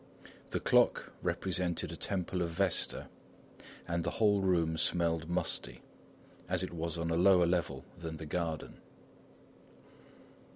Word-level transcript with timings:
The 0.49 0.59
clock 0.59 1.13
represented 1.21 1.91
a 1.91 1.95
temple 1.95 2.41
of 2.41 2.49
Vesta; 2.49 3.07
and 3.87 4.03
the 4.03 4.09
whole 4.17 4.41
room 4.41 4.75
smelled 4.79 5.29
musty, 5.29 5.83
as 6.49 6.63
it 6.63 6.73
was 6.73 6.97
on 6.97 7.11
a 7.11 7.15
lower 7.15 7.45
level 7.45 7.85
than 7.99 8.17
the 8.17 8.25
garden. 8.25 8.79